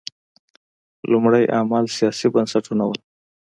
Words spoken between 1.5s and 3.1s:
عامل سیاسي بنسټونه وو.